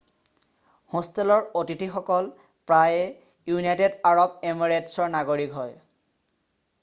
[0.93, 2.29] হোষ্টেলৰ অতিথিয়কল
[2.71, 5.77] প্ৰায়ে ইউনাইটেড আৰব এমিৰেটছৰ নাগৰিক হয়